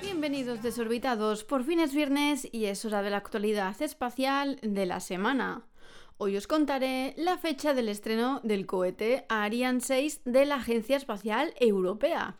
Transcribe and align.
Bienvenidos 0.00 0.62
desorbitados, 0.62 1.44
por 1.44 1.64
fin 1.64 1.80
es 1.80 1.94
viernes 1.94 2.48
y 2.50 2.64
es 2.64 2.82
hora 2.86 3.02
de 3.02 3.10
la 3.10 3.18
actualidad 3.18 3.80
espacial 3.82 4.58
de 4.62 4.86
la 4.86 5.00
semana. 5.00 5.66
Hoy 6.16 6.34
os 6.36 6.46
contaré 6.46 7.12
la 7.18 7.36
fecha 7.36 7.74
del 7.74 7.90
estreno 7.90 8.40
del 8.42 8.64
cohete 8.64 9.26
Ariane 9.28 9.82
6 9.82 10.22
de 10.24 10.46
la 10.46 10.54
Agencia 10.54 10.96
Espacial 10.96 11.52
Europea. 11.60 12.38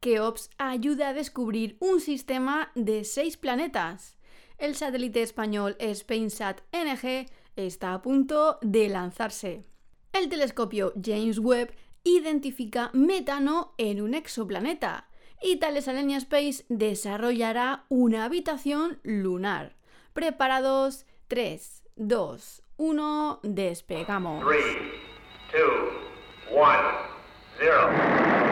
Keops 0.00 0.50
ayuda 0.58 1.10
a 1.10 1.14
descubrir 1.14 1.76
un 1.78 2.00
sistema 2.00 2.72
de 2.74 3.04
seis 3.04 3.36
planetas. 3.36 4.16
El 4.58 4.74
satélite 4.74 5.22
español 5.22 5.76
SpainSat 5.80 6.60
NG 6.72 7.26
está 7.54 7.94
a 7.94 8.02
punto 8.02 8.58
de 8.62 8.88
lanzarse. 8.88 9.64
El 10.12 10.28
telescopio 10.28 10.92
James 11.00 11.38
Webb 11.38 11.74
identifica 12.04 12.90
metano 12.92 13.74
en 13.78 14.00
un 14.00 14.14
exoplaneta 14.14 15.08
y 15.42 15.56
Thales 15.56 15.88
Alenia 15.88 16.18
Space 16.18 16.64
desarrollará 16.68 17.84
una 17.88 18.24
habitación 18.24 19.00
lunar. 19.02 19.76
Preparados 20.12 21.06
3, 21.28 21.82
2, 21.96 22.62
1, 22.76 23.40
despegamos. 23.42 24.46
3, 24.46 24.64
2, 25.52 26.56
1, 26.56 26.68
0. 27.58 28.43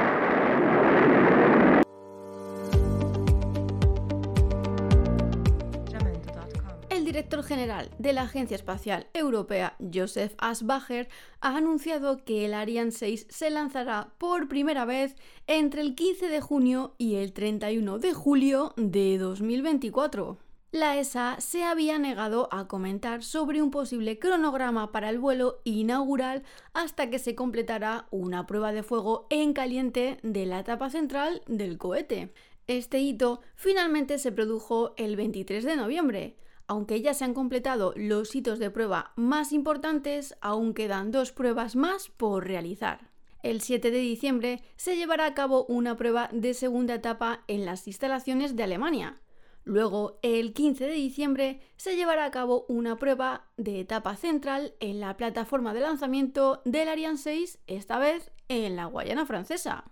General 7.43 7.91
de 7.99 8.13
la 8.13 8.23
Agencia 8.23 8.55
Espacial 8.55 9.07
Europea, 9.15 9.77
Joseph 9.93 10.35
Asbacher, 10.39 11.09
ha 11.41 11.57
anunciado 11.57 12.25
que 12.25 12.45
el 12.45 12.55
Ariane 12.55 12.93
6 12.93 13.27
se 13.29 13.51
lanzará 13.51 14.15
por 14.19 14.49
primera 14.49 14.85
vez 14.85 15.17
entre 15.47 15.83
el 15.83 15.95
15 15.95 16.29
de 16.29 16.41
junio 16.41 16.95
y 16.99 17.17
el 17.17 17.33
31 17.33 17.99
de 17.99 18.13
julio 18.15 18.75
de 18.77 19.19
2024. 19.19 20.39
La 20.73 20.99
ESA 20.99 21.37
se 21.39 21.65
había 21.65 21.99
negado 21.99 22.49
a 22.51 22.67
comentar 22.67 23.23
sobre 23.23 23.61
un 23.61 23.71
posible 23.71 24.19
cronograma 24.19 24.91
para 24.91 25.11
el 25.11 25.19
vuelo 25.19 25.61
inaugural 25.65 26.45
hasta 26.73 27.11
que 27.11 27.19
se 27.19 27.35
completara 27.35 28.07
una 28.11 28.47
prueba 28.47 28.73
de 28.73 28.83
fuego 28.83 29.27
en 29.29 29.53
caliente 29.53 30.17
de 30.23 30.47
la 30.47 30.61
etapa 30.61 30.89
central 30.89 31.43
del 31.47 31.77
cohete. 31.77 32.33
Este 32.69 33.01
hito 33.01 33.43
finalmente 33.55 34.17
se 34.17 34.33
produjo 34.33 34.95
el 34.97 35.15
23 35.15 35.63
de 35.63 35.77
noviembre, 35.77 36.37
aunque 36.73 37.03
ya 37.03 37.13
se 37.13 37.27
han 37.27 37.35
completado 37.35 37.93
los 37.97 38.35
hitos 38.35 38.59
de 38.59 38.71
prueba 38.71 39.13
más 39.15 39.53
importantes, 39.53 40.39
aún 40.41 40.73
quedan 40.73 41.11
dos 41.11 41.31
pruebas 41.31 41.77
más 41.77 42.09
por 42.09 42.47
realizar. 42.47 43.11
El 43.43 43.61
7 43.61 43.91
de 43.91 43.99
diciembre 43.99 44.63
se 44.77 44.97
llevará 44.97 45.27
a 45.27 45.35
cabo 45.35 45.67
una 45.67 45.99
prueba 45.99 46.31
de 46.33 46.55
segunda 46.55 46.95
etapa 46.95 47.45
en 47.47 47.67
las 47.67 47.87
instalaciones 47.87 48.57
de 48.57 48.63
Alemania. 48.63 49.21
Luego, 49.65 50.19
el 50.23 50.55
15 50.55 50.87
de 50.87 50.95
diciembre, 50.95 51.61
se 51.77 51.95
llevará 51.95 52.25
a 52.25 52.31
cabo 52.31 52.65
una 52.71 52.97
prueba 52.97 53.51
de 53.59 53.79
etapa 53.81 54.17
central 54.17 54.73
en 54.81 54.99
la 54.99 55.19
plataforma 55.19 55.75
de 55.75 55.81
lanzamiento 55.81 56.63
del 56.65 56.89
Ariane 56.89 57.19
6, 57.19 57.59
esta 57.67 57.99
vez 57.99 58.33
en 58.49 58.77
la 58.77 58.87
Guayana 58.87 59.27
francesa. 59.27 59.92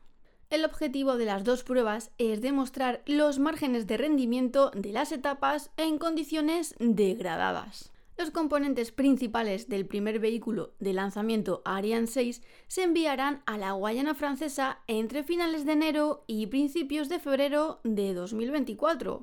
El 0.50 0.64
objetivo 0.64 1.16
de 1.16 1.26
las 1.26 1.44
dos 1.44 1.62
pruebas 1.62 2.10
es 2.18 2.40
demostrar 2.40 3.02
los 3.06 3.38
márgenes 3.38 3.86
de 3.86 3.96
rendimiento 3.96 4.72
de 4.74 4.90
las 4.90 5.12
etapas 5.12 5.70
en 5.76 5.96
condiciones 5.96 6.74
degradadas. 6.80 7.92
Los 8.18 8.32
componentes 8.32 8.90
principales 8.90 9.68
del 9.68 9.86
primer 9.86 10.18
vehículo 10.18 10.74
de 10.80 10.92
lanzamiento 10.92 11.62
Ariane 11.64 12.08
6 12.08 12.42
se 12.66 12.82
enviarán 12.82 13.44
a 13.46 13.58
la 13.58 13.72
Guayana 13.72 14.16
francesa 14.16 14.80
entre 14.88 15.22
finales 15.22 15.64
de 15.64 15.72
enero 15.72 16.24
y 16.26 16.48
principios 16.48 17.08
de 17.08 17.20
febrero 17.20 17.78
de 17.84 18.12
2024. 18.12 19.22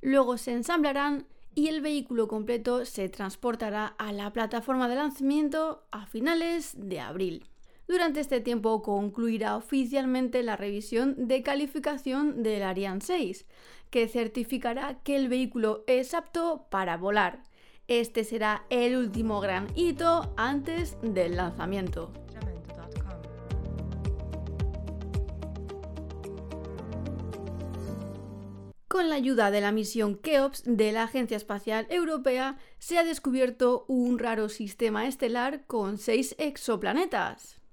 Luego 0.00 0.36
se 0.38 0.54
ensamblarán 0.54 1.28
y 1.54 1.68
el 1.68 1.82
vehículo 1.82 2.26
completo 2.26 2.84
se 2.84 3.08
transportará 3.08 3.86
a 3.86 4.12
la 4.12 4.32
plataforma 4.32 4.88
de 4.88 4.96
lanzamiento 4.96 5.84
a 5.92 6.06
finales 6.06 6.74
de 6.76 6.98
abril. 6.98 7.46
Durante 7.86 8.20
este 8.20 8.40
tiempo 8.40 8.82
concluirá 8.82 9.56
oficialmente 9.56 10.42
la 10.42 10.56
revisión 10.56 11.28
de 11.28 11.42
calificación 11.42 12.42
del 12.42 12.62
Ariane 12.62 13.02
6, 13.02 13.46
que 13.90 14.08
certificará 14.08 15.00
que 15.02 15.16
el 15.16 15.28
vehículo 15.28 15.84
es 15.86 16.14
apto 16.14 16.66
para 16.70 16.96
volar. 16.96 17.42
Este 17.86 18.24
será 18.24 18.64
el 18.70 18.96
último 18.96 19.40
gran 19.40 19.66
hito 19.74 20.32
antes 20.36 20.96
del 21.02 21.36
lanzamiento. 21.36 22.10
Con 28.88 29.10
la 29.10 29.16
ayuda 29.16 29.50
de 29.50 29.60
la 29.60 29.72
misión 29.72 30.14
KEOPS 30.14 30.62
de 30.66 30.92
la 30.92 31.02
Agencia 31.02 31.36
Espacial 31.36 31.86
Europea, 31.90 32.58
se 32.78 32.96
ha 32.96 33.04
descubierto 33.04 33.84
un 33.88 34.18
raro 34.18 34.48
sistema 34.48 35.06
estelar 35.06 35.66
con 35.66 35.98
seis 35.98 36.34
exoplanetas. 36.38 37.63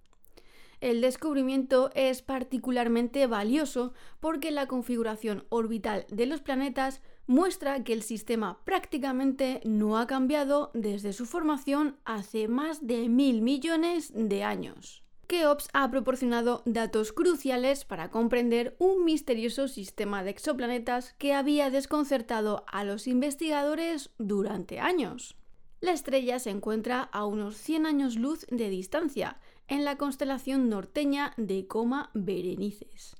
El 0.82 1.00
descubrimiento 1.00 1.92
es 1.94 2.24
particularmente 2.24 3.28
valioso 3.28 3.94
porque 4.20 4.50
la 4.50 4.68
configuración 4.68 5.46
orbital 5.50 6.08
de 6.10 6.26
los 6.26 6.42
planetas 6.42 7.02
muestra 7.28 7.84
que 7.84 7.94
el 7.94 8.02
sistema 8.02 8.60
prácticamente 8.66 9.62
no 9.64 10.00
ha 10.00 10.08
cambiado 10.08 10.72
desde 10.74 11.14
su 11.14 11.28
formación 11.28 11.98
hace 12.04 12.48
más 12.48 12.88
de 12.88 13.10
mil 13.10 13.44
millones 13.44 14.12
de 14.16 14.44
años. 14.44 15.04
Keops 15.28 15.70
ha 15.72 15.90
proporcionado 15.92 16.64
datos 16.66 17.14
cruciales 17.14 17.86
para 17.86 18.10
comprender 18.10 18.76
un 18.80 19.06
misterioso 19.06 19.68
sistema 19.68 20.24
de 20.24 20.32
exoplanetas 20.32 21.14
que 21.20 21.34
había 21.34 21.70
desconcertado 21.70 22.66
a 22.68 22.84
los 22.84 23.06
investigadores 23.08 24.10
durante 24.18 24.80
años. 24.80 25.38
La 25.80 25.94
estrella 25.94 26.38
se 26.40 26.50
encuentra 26.50 27.02
a 27.02 27.26
unos 27.26 27.56
100 27.56 27.86
años 27.86 28.16
luz 28.16 28.46
de 28.52 28.70
distancia, 28.70 29.40
en 29.72 29.86
la 29.86 29.98
constelación 29.98 30.68
norteña 30.68 31.34
de 31.38 31.66
Coma 31.66 32.12
Berenices. 32.14 33.16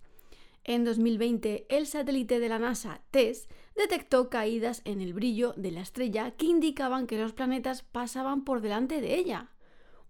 En 0.66 0.84
2020, 0.84 1.66
el 1.70 1.88
satélite 1.88 2.42
de 2.42 2.50
la 2.50 2.60
NASA 2.60 3.00
TESS 3.10 3.48
detectó 3.78 4.30
caídas 4.30 4.82
en 4.84 5.00
el 5.00 5.14
brillo 5.14 5.54
de 5.56 5.72
la 5.72 5.80
estrella 5.80 6.32
que 6.32 6.48
indicaban 6.48 7.08
que 7.08 7.18
los 7.18 7.32
planetas 7.32 7.84
pasaban 7.84 8.44
por 8.44 8.60
delante 8.60 9.00
de 9.00 9.16
ella. 9.16 9.50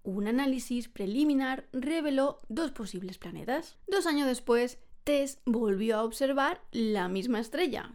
Un 0.02 0.28
análisis 0.28 0.88
preliminar 0.88 1.68
reveló 1.74 2.42
dos 2.50 2.72
posibles 2.72 3.20
planetas. 3.20 3.78
Dos 3.88 4.08
años 4.08 4.26
después, 4.26 4.80
TESS 5.04 5.42
volvió 5.46 5.98
a 5.98 6.04
observar 6.04 6.64
la 6.72 7.08
misma 7.08 7.40
estrella. 7.40 7.94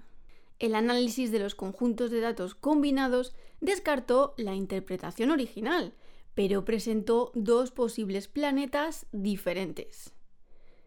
El 0.61 0.77
análisis 0.77 1.33
de 1.33 1.41
los 1.41 1.57
conjuntos 1.57 2.13
de 2.13 2.21
datos 2.21 2.55
combinados 2.55 3.35
descartó 3.61 4.35
la 4.37 4.55
interpretación 4.55 5.33
original, 5.33 5.95
pero 6.37 6.67
presentó 6.67 7.33
dos 7.35 7.73
posibles 7.73 8.29
planetas 8.29 9.07
diferentes. 9.11 10.13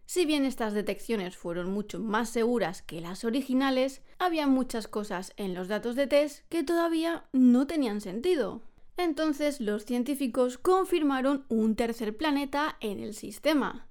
Si 0.05 0.25
bien 0.25 0.45
estas 0.45 0.73
detecciones 0.73 1.35
fueron 1.35 1.71
mucho 1.71 1.99
más 1.99 2.29
seguras 2.29 2.83
que 2.83 3.01
las 3.01 3.25
originales, 3.25 4.03
había 4.19 4.45
muchas 4.45 4.87
cosas 4.87 5.33
en 5.37 5.55
los 5.55 5.67
datos 5.67 5.95
de 5.95 6.05
test 6.05 6.47
que 6.49 6.63
todavía 6.63 7.25
no 7.33 7.65
tenían 7.65 7.99
sentido. 7.99 8.61
Entonces 8.95 9.59
los 9.59 9.85
científicos 9.85 10.59
confirmaron 10.59 11.45
un 11.49 11.75
tercer 11.75 12.15
planeta 12.15 12.77
en 12.79 12.99
el 12.99 13.15
sistema, 13.15 13.88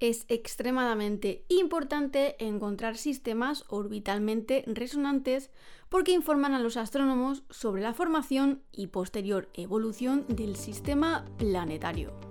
es 0.00 0.24
extremadamente 0.28 1.44
importante 1.48 2.36
encontrar 2.44 2.96
sistemas 2.96 3.64
orbitalmente 3.68 4.64
resonantes 4.66 5.50
porque 5.88 6.12
informan 6.12 6.54
a 6.54 6.58
los 6.58 6.76
astrónomos 6.76 7.44
sobre 7.50 7.82
la 7.82 7.94
formación 7.94 8.62
y 8.72 8.88
posterior 8.88 9.48
evolución 9.54 10.24
del 10.28 10.56
sistema 10.56 11.26
planetario. 11.36 12.29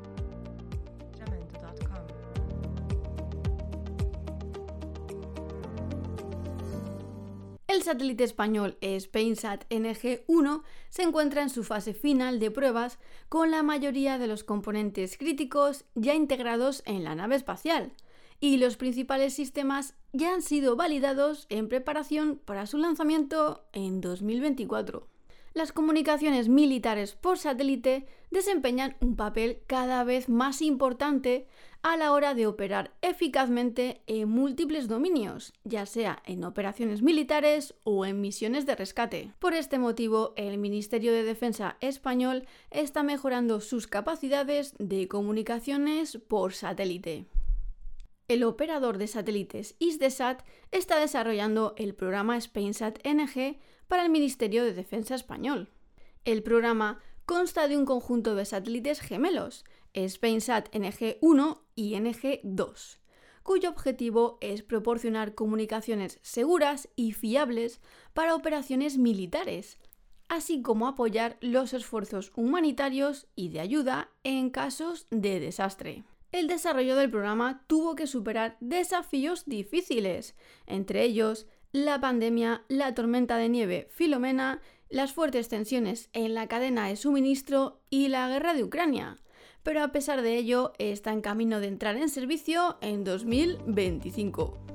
El 7.80 7.86
satélite 7.86 8.26
español 8.26 8.78
SpainSat 8.84 9.64
NG-1 9.70 10.64
se 10.90 11.02
encuentra 11.04 11.44
en 11.44 11.50
su 11.50 11.64
fase 11.64 11.94
final 11.94 12.38
de 12.38 12.52
pruebas 12.52 13.00
con 13.30 13.52
la 13.52 13.64
mayoría 13.64 14.18
de 14.18 14.28
los 14.28 14.44
componentes 14.44 15.18
críticos 15.18 15.86
ya 15.96 16.14
integrados 16.14 16.84
en 16.86 17.06
la 17.06 17.16
nave 17.16 17.38
espacial 17.38 17.94
y 18.42 18.58
los 18.58 18.76
principales 18.76 19.34
sistemas 19.34 19.96
ya 20.12 20.34
han 20.34 20.42
sido 20.42 20.76
validados 20.76 21.46
en 21.48 21.70
preparación 21.70 22.42
para 22.44 22.66
su 22.66 22.78
lanzamiento 22.80 23.64
en 23.72 24.02
2024 24.02 25.08
las 25.60 25.74
comunicaciones 25.74 26.48
militares 26.48 27.16
por 27.16 27.38
satélite 27.38 28.08
desempeñan 28.32 28.96
un 29.02 29.18
papel 29.18 29.60
cada 29.68 30.06
vez 30.06 30.30
más 30.30 30.62
importante 30.62 31.48
a 31.82 31.98
la 31.98 32.14
hora 32.14 32.34
de 32.34 32.48
operar 32.48 32.94
eficazmente 33.02 34.02
en 34.08 34.30
múltiples 34.30 34.88
dominios, 34.88 35.52
ya 35.66 35.86
sea 35.86 36.24
en 36.26 36.46
operaciones 36.46 37.02
militares 37.02 37.76
o 37.84 38.06
en 38.06 38.22
misiones 38.22 38.66
de 38.66 38.76
rescate. 38.76 39.34
Por 39.40 39.54
este 39.54 39.80
motivo, 39.80 40.32
el 40.38 40.58
Ministerio 40.60 41.12
de 41.12 41.24
Defensa 41.24 41.76
español 41.82 42.46
está 42.72 43.04
mejorando 43.04 43.60
sus 43.60 43.86
capacidades 43.86 44.76
de 44.80 45.10
comunicaciones 45.10 46.20
por 46.30 46.54
satélite. 46.54 47.26
El 48.30 48.44
operador 48.44 49.00
de 49.00 49.08
satélites 49.08 49.76
ISDESAT 49.80 50.44
está 50.72 51.00
desarrollando 51.00 51.74
el 51.78 51.96
programa 51.96 52.40
SpainSat 52.40 53.00
NG 53.04 53.58
para 53.88 54.04
el 54.04 54.12
Ministerio 54.12 54.64
de 54.64 54.74
Defensa 54.74 55.16
español. 55.16 55.70
El 56.26 56.44
programa 56.44 57.00
consta 57.26 57.68
de 57.68 57.76
un 57.76 57.86
conjunto 57.86 58.36
de 58.36 58.46
satélites 58.46 59.02
gemelos, 59.02 59.66
SpainSat 59.98 60.70
NG1 60.76 61.62
y 61.74 61.94
NG2, 61.96 63.00
cuyo 63.42 63.70
objetivo 63.70 64.38
es 64.42 64.62
proporcionar 64.62 65.34
comunicaciones 65.34 66.20
seguras 66.22 66.88
y 66.96 67.14
fiables 67.14 67.82
para 68.14 68.36
operaciones 68.36 69.00
militares, 69.00 69.80
así 70.28 70.62
como 70.62 70.88
apoyar 70.88 71.38
los 71.42 71.74
esfuerzos 71.74 72.32
humanitarios 72.36 73.26
y 73.36 73.50
de 73.50 73.60
ayuda 73.60 74.12
en 74.24 74.52
casos 74.52 75.08
de 75.10 75.40
desastre. 75.40 76.04
El 76.32 76.48
desarrollo 76.48 76.96
del 76.96 77.10
programa 77.10 77.64
tuvo 77.66 77.96
que 77.96 78.06
superar 78.06 78.56
desafíos 78.60 79.46
difíciles, 79.46 80.36
entre 80.68 81.04
ellos 81.04 81.48
la 81.72 82.00
pandemia, 82.00 82.64
la 82.68 82.94
tormenta 82.94 83.38
de 83.38 83.50
nieve 83.50 83.88
Filomena, 83.90 84.62
las 84.90 85.14
fuertes 85.14 85.50
tensiones 85.50 86.10
en 86.14 86.34
la 86.34 86.48
cadena 86.48 86.88
de 86.88 86.96
suministro 86.96 87.82
y 87.90 88.10
la 88.10 88.28
guerra 88.30 88.54
de 88.54 88.64
Ucrania, 88.64 89.18
pero 89.64 89.84
a 89.84 89.92
pesar 89.92 90.22
de 90.22 90.36
ello 90.36 90.74
está 90.78 91.14
en 91.14 91.22
camino 91.22 91.60
de 91.60 91.68
entrar 91.68 91.98
en 91.98 92.10
servicio 92.10 92.78
en 92.82 93.04
2025. 93.04 94.69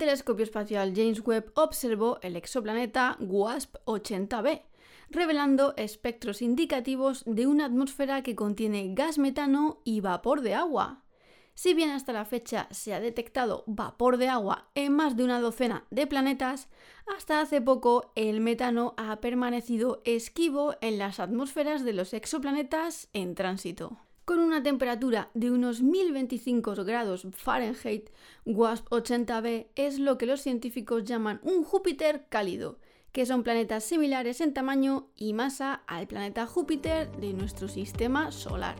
Telescopio 0.00 0.44
espacial 0.44 0.94
James 0.96 1.20
Webb 1.24 1.52
observó 1.54 2.18
el 2.22 2.34
exoplaneta 2.34 3.18
WASP-80b, 3.20 4.62
revelando 5.10 5.74
espectros 5.76 6.40
indicativos 6.40 7.22
de 7.26 7.46
una 7.46 7.66
atmósfera 7.66 8.22
que 8.22 8.34
contiene 8.34 8.94
gas 8.94 9.18
metano 9.18 9.82
y 9.84 10.00
vapor 10.00 10.40
de 10.40 10.54
agua. 10.54 11.04
Si 11.52 11.74
bien 11.74 11.90
hasta 11.90 12.14
la 12.14 12.24
fecha 12.24 12.66
se 12.70 12.94
ha 12.94 13.00
detectado 13.00 13.62
vapor 13.66 14.16
de 14.16 14.28
agua 14.28 14.70
en 14.74 14.94
más 14.94 15.18
de 15.18 15.24
una 15.24 15.38
docena 15.38 15.84
de 15.90 16.06
planetas, 16.06 16.70
hasta 17.14 17.42
hace 17.42 17.60
poco 17.60 18.10
el 18.14 18.40
metano 18.40 18.94
ha 18.96 19.20
permanecido 19.20 20.00
esquivo 20.06 20.76
en 20.80 20.96
las 20.96 21.20
atmósferas 21.20 21.84
de 21.84 21.92
los 21.92 22.14
exoplanetas 22.14 23.10
en 23.12 23.34
tránsito. 23.34 23.98
Con 24.30 24.38
una 24.38 24.62
temperatura 24.62 25.28
de 25.34 25.50
unos 25.50 25.82
1025 25.82 26.84
grados 26.84 27.26
Fahrenheit, 27.32 28.10
WASP 28.44 28.86
80b 28.88 29.66
es 29.74 29.98
lo 29.98 30.18
que 30.18 30.26
los 30.26 30.40
científicos 30.40 31.02
llaman 31.02 31.40
un 31.42 31.64
Júpiter 31.64 32.26
cálido, 32.28 32.78
que 33.10 33.26
son 33.26 33.42
planetas 33.42 33.82
similares 33.82 34.40
en 34.40 34.54
tamaño 34.54 35.08
y 35.16 35.32
masa 35.32 35.82
al 35.88 36.06
planeta 36.06 36.46
Júpiter 36.46 37.10
de 37.16 37.32
nuestro 37.32 37.66
sistema 37.66 38.30
solar. 38.30 38.76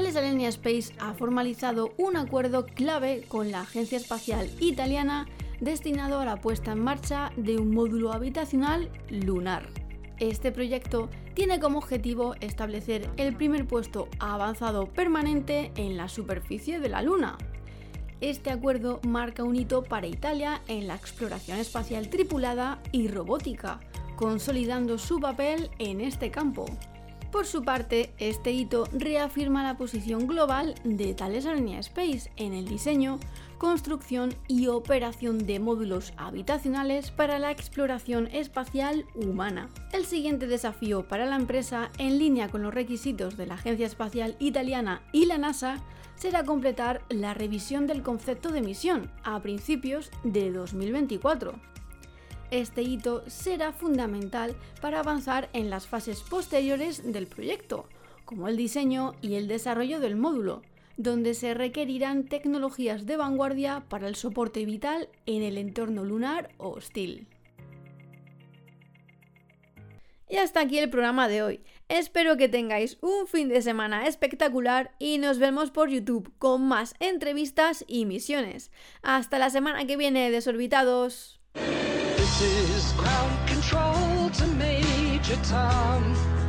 Thales 0.00 0.16
Alenia 0.16 0.48
Space 0.48 0.94
ha 0.98 1.12
formalizado 1.12 1.92
un 1.98 2.16
acuerdo 2.16 2.64
clave 2.64 3.22
con 3.28 3.52
la 3.52 3.60
Agencia 3.60 3.98
Espacial 3.98 4.48
Italiana 4.58 5.28
destinado 5.60 6.20
a 6.20 6.24
la 6.24 6.40
puesta 6.40 6.72
en 6.72 6.78
marcha 6.78 7.32
de 7.36 7.58
un 7.58 7.74
módulo 7.74 8.10
habitacional 8.10 8.90
lunar. 9.10 9.68
Este 10.18 10.52
proyecto 10.52 11.10
tiene 11.34 11.60
como 11.60 11.80
objetivo 11.80 12.34
establecer 12.40 13.10
el 13.18 13.36
primer 13.36 13.66
puesto 13.66 14.08
avanzado 14.20 14.86
permanente 14.86 15.70
en 15.76 15.98
la 15.98 16.08
superficie 16.08 16.80
de 16.80 16.88
la 16.88 17.02
Luna. 17.02 17.36
Este 18.22 18.48
acuerdo 18.48 19.00
marca 19.06 19.44
un 19.44 19.54
hito 19.54 19.82
para 19.82 20.06
Italia 20.06 20.62
en 20.66 20.86
la 20.86 20.94
exploración 20.94 21.58
espacial 21.58 22.08
tripulada 22.08 22.80
y 22.90 23.08
robótica, 23.08 23.80
consolidando 24.16 24.96
su 24.96 25.20
papel 25.20 25.68
en 25.78 26.00
este 26.00 26.30
campo. 26.30 26.64
Por 27.30 27.46
su 27.46 27.62
parte, 27.62 28.12
este 28.18 28.50
hito 28.50 28.88
reafirma 28.92 29.62
la 29.62 29.76
posición 29.76 30.26
global 30.26 30.74
de 30.82 31.14
Thales 31.14 31.46
Alenia 31.46 31.78
Space 31.78 32.32
en 32.36 32.52
el 32.52 32.66
diseño, 32.66 33.20
construcción 33.56 34.34
y 34.48 34.66
operación 34.66 35.46
de 35.46 35.60
módulos 35.60 36.12
habitacionales 36.16 37.12
para 37.12 37.38
la 37.38 37.52
exploración 37.52 38.26
espacial 38.32 39.06
humana. 39.14 39.68
El 39.92 40.06
siguiente 40.06 40.48
desafío 40.48 41.06
para 41.06 41.24
la 41.24 41.36
empresa, 41.36 41.90
en 41.98 42.18
línea 42.18 42.48
con 42.48 42.62
los 42.62 42.74
requisitos 42.74 43.36
de 43.36 43.46
la 43.46 43.54
Agencia 43.54 43.86
Espacial 43.86 44.34
Italiana 44.40 45.00
y 45.12 45.26
la 45.26 45.38
NASA, 45.38 45.76
será 46.16 46.42
completar 46.42 47.00
la 47.10 47.32
revisión 47.32 47.86
del 47.86 48.02
concepto 48.02 48.50
de 48.50 48.60
misión 48.60 49.08
a 49.22 49.40
principios 49.40 50.10
de 50.24 50.50
2024. 50.50 51.54
Este 52.50 52.82
hito 52.82 53.22
será 53.28 53.72
fundamental 53.72 54.56
para 54.80 55.00
avanzar 55.00 55.48
en 55.52 55.70
las 55.70 55.86
fases 55.86 56.20
posteriores 56.22 57.12
del 57.12 57.28
proyecto, 57.28 57.86
como 58.24 58.48
el 58.48 58.56
diseño 58.56 59.14
y 59.22 59.34
el 59.34 59.46
desarrollo 59.46 60.00
del 60.00 60.16
módulo, 60.16 60.62
donde 60.96 61.34
se 61.34 61.54
requerirán 61.54 62.24
tecnologías 62.24 63.06
de 63.06 63.16
vanguardia 63.16 63.84
para 63.88 64.08
el 64.08 64.16
soporte 64.16 64.64
vital 64.64 65.08
en 65.26 65.42
el 65.42 65.58
entorno 65.58 66.04
lunar 66.04 66.50
hostil. 66.58 67.28
Y 70.28 70.36
hasta 70.36 70.60
aquí 70.60 70.78
el 70.78 70.90
programa 70.90 71.28
de 71.28 71.42
hoy. 71.42 71.60
Espero 71.88 72.36
que 72.36 72.48
tengáis 72.48 72.98
un 73.00 73.26
fin 73.26 73.48
de 73.48 73.62
semana 73.62 74.06
espectacular 74.06 74.94
y 75.00 75.18
nos 75.18 75.38
vemos 75.38 75.72
por 75.72 75.90
YouTube 75.90 76.32
con 76.38 76.66
más 76.68 76.94
entrevistas 77.00 77.84
y 77.88 78.06
misiones. 78.06 78.70
Hasta 79.02 79.38
la 79.40 79.50
semana 79.50 79.86
que 79.86 79.96
viene, 79.96 80.30
desorbitados. 80.30 81.40
Is 82.42 82.92
ground 82.92 83.46
control 83.46 84.30
to 84.30 84.46
Major 84.46 85.36
Tom. 85.44 86.39